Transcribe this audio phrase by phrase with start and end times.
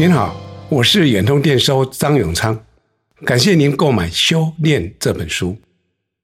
[0.00, 0.34] 您好，
[0.70, 2.64] 我是远通电收张永昌，
[3.26, 5.58] 感谢您购买《修炼》这本书，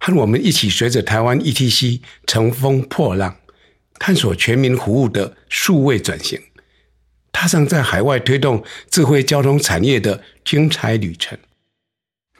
[0.00, 3.36] 和我们一起随着台湾 ETC 乘风破浪，
[3.94, 6.40] 探索全民服务的数位转型，
[7.30, 11.38] 踏上在海外推动智慧交通产业的精彩旅程。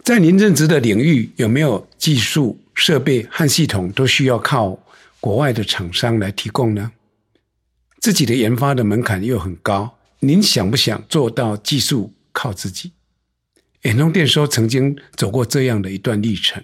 [0.02, 4.76] 在您任职的领域，有没有技术设备和系统都需要靠
[5.20, 6.90] 国外的厂商来提供呢？
[8.00, 9.96] 自己的研发的门槛又很高。
[10.22, 12.92] 您想不想做到技术靠自己？
[13.84, 16.62] 远通电收曾经走过这样的一段历程。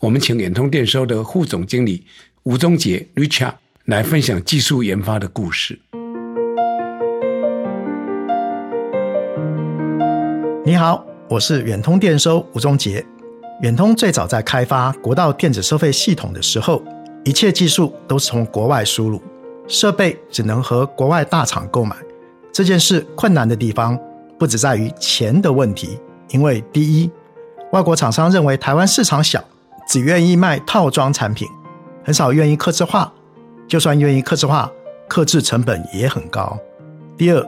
[0.00, 2.04] 我们请远通电收的副总经理
[2.42, 3.54] 吴宗杰 Richard
[3.86, 5.80] 来分享技术研发的故事。
[10.62, 13.02] 你好，我是远通电收吴宗杰。
[13.62, 16.84] 远通最早在开发国道电子收费系统的时候，
[17.24, 19.22] 一切技术都是从国外输入，
[19.66, 21.96] 设备只能和国外大厂购买。
[22.52, 23.98] 这件事困难的地方
[24.38, 27.10] 不只在于钱的问题，因为第一，
[27.72, 29.42] 外国厂商认为台湾市场小，
[29.88, 31.48] 只愿意卖套装产品，
[32.04, 33.10] 很少愿意刻制化，
[33.66, 34.70] 就算愿意刻制化，
[35.08, 36.58] 刻制成本也很高。
[37.16, 37.42] 第二，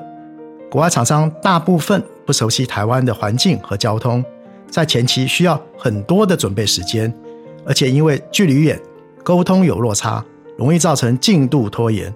[0.71, 4.25] 国外厂商大部分不熟悉台湾的环境和交通，
[4.71, 7.13] 在前期需要很多的准备时间，
[7.67, 8.81] 而且因为距离远，
[9.23, 10.25] 沟通有落差，
[10.57, 12.11] 容易造成进度拖延。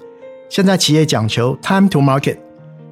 [0.48, 2.39] 现在企业讲求 time to market。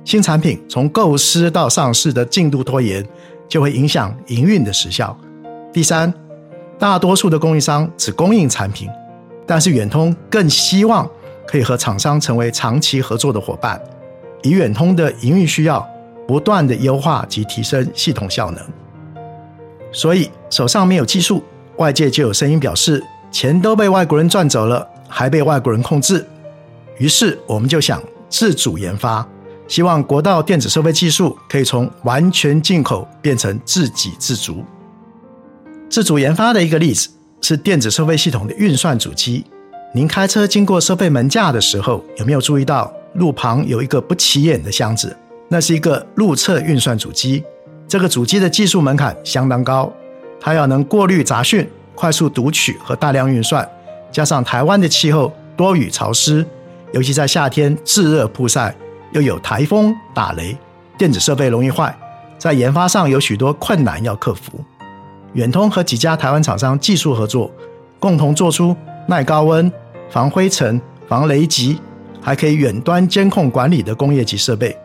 [0.07, 3.05] 新产品从构思到上市的进度拖延，
[3.49, 5.19] 就会影响营运的时效。
[5.73, 6.15] 第三，
[6.79, 8.89] 大多数的供应商只供应产品，
[9.45, 11.11] 但是远通更希望
[11.45, 13.83] 可以和厂商成为长期合作的伙伴，
[14.45, 15.85] 以远通的营运需要，
[16.25, 18.63] 不断的优化及提升系统效能。
[19.91, 21.43] 所以手上没有技术，
[21.79, 26.25] 外界就有声音表示钱都被外国人赚走了，还被外国人控制。
[26.99, 29.27] 于是我们就想自主研发。
[29.69, 34.65] 希望国道电子收费技术可以从完全进口变成自给自足。
[35.89, 37.09] 自主研发的一个例子
[37.41, 39.45] 是电子收费系统的运算主机。
[39.95, 45.17] 您开车经过收费门架的时候，有没有注意到路旁有一个不起眼的箱子？
[45.49, 47.43] 那是一个路测运算主机。
[47.89, 49.93] 这个主机的技术门槛相当高，
[50.41, 53.67] 它要能过滤杂讯、快速读取和大量运算，
[54.11, 56.45] 加上台湾的气候多雨潮湿，
[56.93, 58.75] 尤其在夏天炙热曝晒。
[59.17, 60.55] 又有台风打雷，
[60.99, 61.97] 电子设备容易坏，
[62.37, 64.63] 在研发上有许多困难要克服。
[65.33, 67.51] 远通和几家台湾厂商技术合作，
[67.99, 68.77] 共同做出
[69.09, 69.73] 耐高温、
[70.11, 70.79] 防灰尘、
[71.09, 71.81] 防雷击，
[72.21, 74.77] 还可以远端监控管理的工业级设备。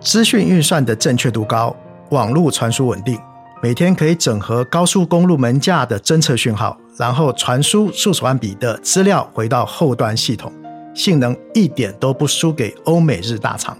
[0.00, 1.74] 资讯运算的正确度高，
[2.10, 3.16] 网络传输稳定，
[3.62, 10.52] 每天可以整合高速公路门架的侦测讯号，然后传输数十万笔的资料回到后端系统。
[10.94, 13.76] 性能一点都不输给欧美日大厂。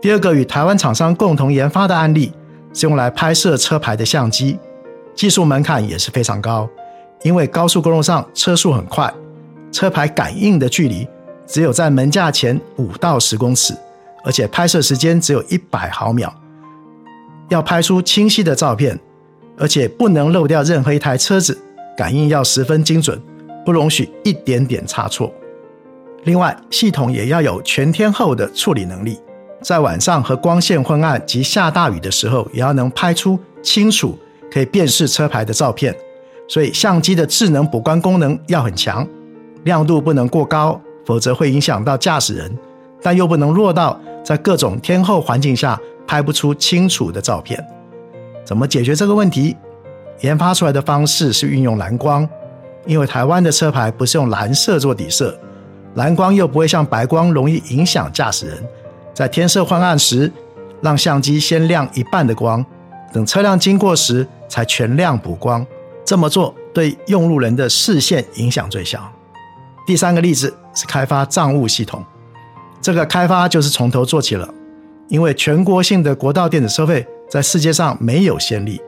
[0.00, 2.32] 第二个与台湾厂商共同研发的案例
[2.72, 4.58] 是用来拍摄车牌的相机，
[5.14, 6.68] 技术门槛也是非常高，
[7.22, 9.12] 因为高速公路上车速很快，
[9.70, 11.06] 车牌感应的距离
[11.46, 13.76] 只有在门架前五到十公尺，
[14.24, 16.32] 而且拍摄时间只有一百毫秒，
[17.48, 18.98] 要拍出清晰的照片，
[19.58, 21.58] 而且不能漏掉任何一台车子，
[21.94, 23.20] 感应要十分精准，
[23.66, 25.30] 不容许一点点差错。
[26.24, 29.18] 另外，系统也要有全天候的处理能力，
[29.62, 34.18] 在晚上和光线昏暗及下大雨的时候，也要能拍出清楚、
[34.52, 35.94] 可以辨识车牌的照片。
[36.46, 39.06] 所以，相机的智能补光功能要很强，
[39.64, 42.54] 亮度不能过高，否则会影响到驾驶人，
[43.00, 47.64] 但又不能弱到在各种天候环境下拍不出清楚的照片。
[48.44, 49.56] 怎么解决这个问题？
[50.20, 52.28] 研发出来的方式是运用蓝光，
[52.84, 55.38] 因为台湾的车牌不是用蓝色做底色。
[55.94, 58.64] 蓝光又不会像白光容易影响驾驶人，
[59.12, 60.30] 在天色昏暗时，
[60.80, 62.64] 让相机先亮一半的光，
[63.12, 65.66] 等车辆经过时才全亮补光。
[66.04, 69.12] 这么做对用路人的视线影响最小。
[69.86, 72.04] 第三个例子是开发账务系统，
[72.80, 74.48] 这个开发就是从头做起了，
[75.08, 78.80] 因为全国性的国道电子收费在世界上没有先例，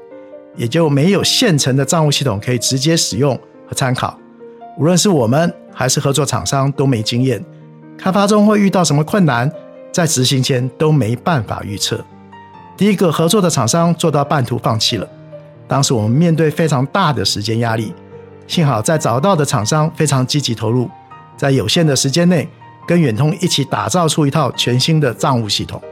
[0.57, 3.35] 也就没有现成的账务系统可以直接使用
[3.67, 4.17] 和参考。
[4.79, 5.53] 无论是我们。
[5.75, 7.43] 还是合作厂商都没经验，
[7.97, 9.51] 开发中会遇到什么困难，
[9.91, 11.99] 在执行前都没办法预测。
[12.77, 15.09] 第一个合作的厂商做到半途放弃了，
[15.67, 17.95] 当时我们面对非常大的时间压力，
[18.47, 20.91] 幸好在找到的厂商非常积极投入，
[21.39, 22.47] 在有限的时间内
[22.87, 25.83] 跟远通一起打造出一套全新的账务系统。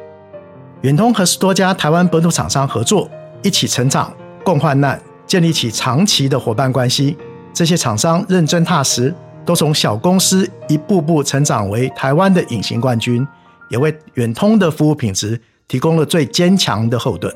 [0.82, 3.10] 远通和十多家台湾本土厂商合作，
[3.42, 4.12] 一起成长，
[4.44, 7.16] 共患难，建立起长期的伙伴关系。
[7.52, 9.14] 这些厂商认真踏实。
[9.42, 13.26] 都从小公司一步步成长为台湾的隐形冠军，
[13.70, 17.34] 也为远通的服务品质提供了最坚强的后盾。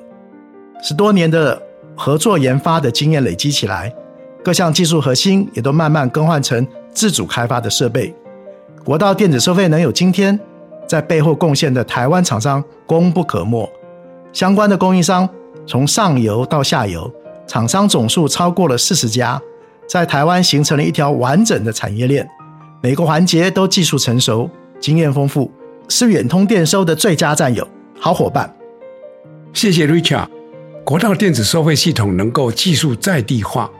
[0.82, 1.60] 十多年的
[1.96, 3.92] 合作研发的经验累积起来，
[4.44, 8.14] 各项技术核心也都慢慢更换成自主开发的设备。
[8.84, 10.38] 国道电子收费能有今天，
[10.86, 13.68] 在背后贡献的台湾厂商功不可没。
[14.32, 15.28] 相关的供应商
[15.66, 17.10] 从上游到下游，
[17.46, 19.40] 厂商总数超过了四十家，
[19.88, 22.28] 在台湾形成了一条完整的产业链，
[22.82, 24.50] 每个环节都技术成熟、
[24.80, 25.50] 经验丰富，
[25.88, 27.66] 是远通电收的最佳战友、
[27.98, 28.54] 好伙伴。
[29.52, 30.28] 谢谢 Richard。
[30.84, 33.70] 国道电子收费系统能够技术在地化，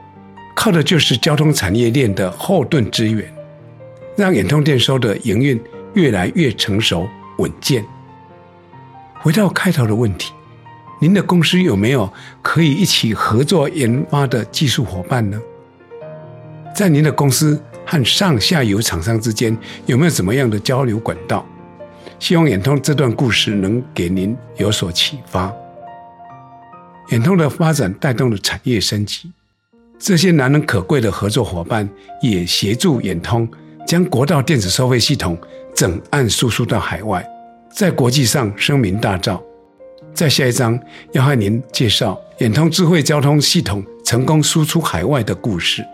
[0.54, 3.30] 靠的就是交通产业链的后盾支援。
[4.16, 5.60] 让远通电收的营运
[5.94, 7.06] 越来越成熟
[7.38, 7.84] 稳健。
[9.20, 10.32] 回到开头的问题，
[11.00, 12.08] 您的公司有没有
[12.40, 15.40] 可以一起合作研发的技术伙伴呢？
[16.74, 19.56] 在您的公司和上下游厂商之间
[19.86, 21.46] 有没有怎么样的交流管道？
[22.18, 25.52] 希望远通这段故事能给您有所启发。
[27.10, 29.30] 远通的发展带动了产业升级，
[29.98, 31.88] 这些难能可贵的合作伙伴
[32.20, 33.48] 也协助远通。
[33.86, 35.36] 将国道电子收费系统
[35.74, 37.24] 整案输出到海外，
[37.70, 39.38] 在国际上声名大噪。
[40.14, 40.80] 在下一章
[41.12, 45.84] 要和您介绍远通智慧交通系统成功输出海外的故事。